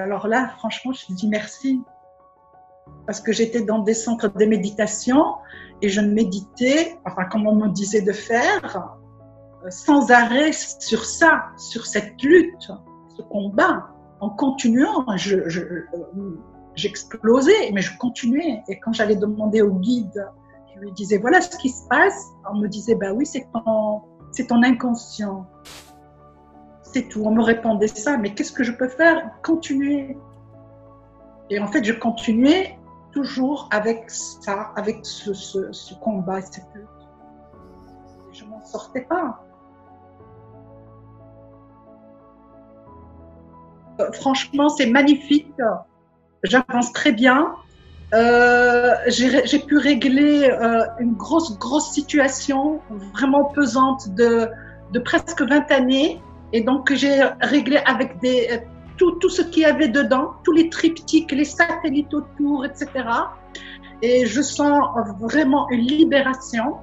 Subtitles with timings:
[0.00, 1.82] alors là, franchement, je dis merci.
[3.06, 5.36] Parce que j'étais dans des centres de méditation
[5.82, 8.96] et je méditais, enfin, comme on me disait de faire,
[9.64, 12.70] euh, sans arrêt sur ça, sur cette lutte,
[13.16, 13.88] ce combat.
[14.20, 15.06] En continuant,
[16.74, 18.62] j'explosais, je, mais je continuais.
[18.68, 20.28] Et quand j'allais demander au guide,
[20.74, 24.02] je lui disais voilà ce qui se passe, on me disait bah oui, c'est ton,
[24.30, 25.46] c'est ton inconscient.
[26.92, 27.22] C'est tout.
[27.24, 29.30] On me répondait ça, mais qu'est-ce que je peux faire?
[29.42, 30.16] Continuer.
[31.50, 32.78] Et en fait, je continuais
[33.12, 36.64] toujours avec ça, avec ce, ce, ce combat, cette.
[38.32, 39.44] Je m'en sortais pas.
[44.12, 45.52] franchement, c'est magnifique.
[46.42, 47.54] J'avance très bien.
[48.12, 52.80] Euh, j'ai pu régler euh, une grosse, grosse situation
[53.14, 54.48] vraiment pesante de,
[54.92, 56.20] de presque 20 années.
[56.52, 58.60] Et donc, j'ai réglé avec des,
[58.96, 62.88] tout, tout ce qu'il y avait dedans, tous les triptyques, les satellites autour, etc.
[64.02, 64.82] Et je sens
[65.20, 66.76] vraiment une libération.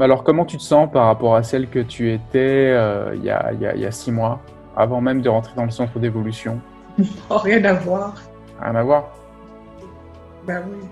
[0.00, 3.30] Alors, comment tu te sens par rapport à celle que tu étais euh, il, y
[3.30, 4.40] a, il, y a, il y a six mois
[4.76, 6.60] avant même de rentrer dans le centre d'évolution?
[7.30, 8.14] Oh, Rien à voir.
[8.60, 9.08] Rien à voir?
[10.46, 10.86] Ben oui.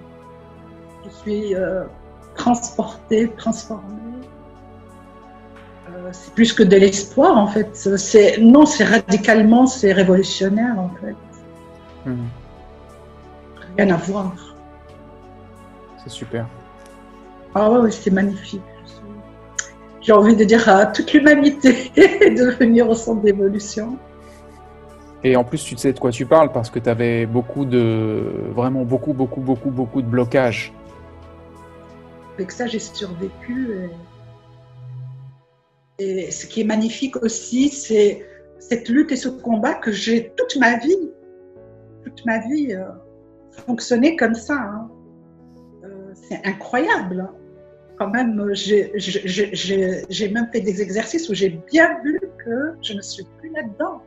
[1.04, 1.84] Je suis euh,
[2.34, 4.05] transportée, transformée.
[6.12, 7.74] C'est plus que de l'espoir en fait.
[7.74, 12.10] C'est non, c'est radicalement, c'est révolutionnaire en fait.
[12.10, 12.26] Hmm.
[13.76, 14.34] Rien à voir.
[16.02, 16.46] C'est super.
[17.54, 18.62] Ah ouais, c'est magnifique
[20.06, 23.98] j'ai envie de dire à toute l'humanité de venir au centre d'évolution.
[25.24, 28.22] Et en plus, tu sais de quoi tu parles parce que tu avais beaucoup de,
[28.54, 30.72] vraiment beaucoup, beaucoup, beaucoup, beaucoup de blocages.
[32.36, 33.90] Avec ça, j'ai survécu.
[35.98, 36.30] Et...
[36.30, 38.26] ce qui est magnifique aussi, c'est
[38.58, 41.10] cette lutte et ce combat que j'ai toute ma vie,
[42.04, 42.84] toute ma vie euh,
[43.66, 44.54] fonctionné comme ça.
[44.54, 44.90] Hein.
[45.84, 47.28] Euh, c'est incroyable
[47.98, 48.92] quand même, j'ai
[50.28, 54.02] même fait des exercices où j'ai bien vu que je ne suis plus là-dedans.